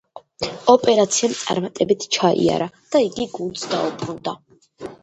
[0.73, 4.37] ოპერაციამ წარმატებით ჩაიარა და იგი გუნდს დაუბრუნდა.